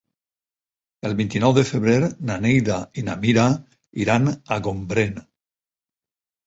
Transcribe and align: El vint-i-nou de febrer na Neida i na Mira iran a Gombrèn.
El 1.09 1.13
vint-i-nou 1.19 1.53
de 1.57 1.63
febrer 1.73 1.99
na 2.31 2.39
Neida 2.47 2.81
i 3.03 3.07
na 3.11 3.19
Mira 3.27 3.47
iran 4.07 4.29
a 4.59 4.63
Gombrèn. 4.69 5.27